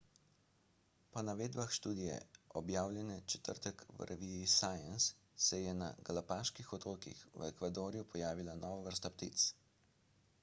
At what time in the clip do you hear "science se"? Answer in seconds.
4.53-5.59